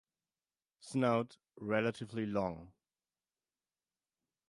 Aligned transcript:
Snout 0.79 1.37
relatively 1.57 2.25
long. 2.25 2.73